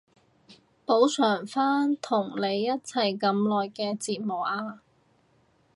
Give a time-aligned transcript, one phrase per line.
[0.83, 4.81] 補償返同你一齊咁耐嘅折磨啊